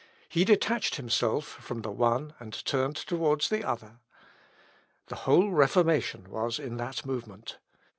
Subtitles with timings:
[0.27, 3.99] He detached himself from the one and turned towards the other.
[5.09, 7.59] The whole Reformation was in that movement.